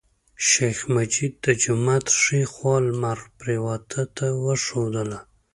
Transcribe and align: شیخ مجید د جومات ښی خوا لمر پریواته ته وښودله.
شیخ 0.47 0.79
مجید 0.95 1.33
د 1.45 1.47
جومات 1.63 2.05
ښی 2.19 2.41
خوا 2.51 2.75
لمر 2.87 3.19
پریواته 3.39 4.01
ته 4.15 4.25
وښودله. 4.43 5.19